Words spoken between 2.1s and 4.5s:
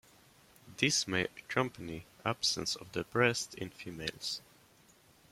absence of the breast in females.